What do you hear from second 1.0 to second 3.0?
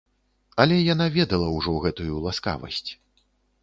ведала ўжо гэтую ласкавасць.